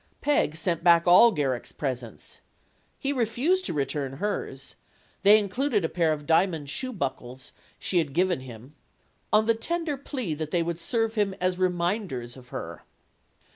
[0.19, 2.39] Peg sent back all Garrick' s presents.
[2.97, 4.73] He refused to return hers
[5.21, 8.73] they included a pair of diamond shoe buckles she had given him
[9.31, 12.81] on the tender plea that they would serve him as reminders of her.